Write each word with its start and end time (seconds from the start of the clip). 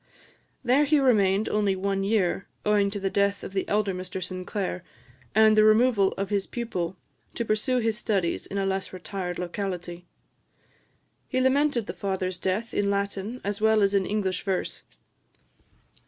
There 0.63 0.85
he 0.85 0.97
remained 0.99 1.47
only 1.47 1.75
one 1.75 2.03
year, 2.03 2.47
owing 2.65 2.89
to 2.89 2.99
the 2.99 3.11
death 3.11 3.43
of 3.43 3.53
the 3.53 3.69
elder 3.69 3.93
Mr 3.93 4.23
Sinclair, 4.23 4.83
and 5.35 5.55
the 5.55 5.63
removal 5.63 6.13
of 6.13 6.31
his 6.31 6.47
pupil 6.47 6.97
to 7.35 7.45
pursue 7.45 7.77
his 7.77 7.99
studies 7.99 8.47
in 8.47 8.57
a 8.57 8.65
less 8.65 8.91
retired 8.93 9.37
locality. 9.37 10.07
He 11.27 11.39
lamented 11.39 11.85
the 11.85 11.93
father's 11.93 12.39
death 12.39 12.73
in 12.73 12.89
Latin, 12.89 13.41
as 13.43 13.61
well 13.61 13.83
as 13.83 13.93
in 13.93 14.07
English 14.07 14.41
verse. 14.41 14.81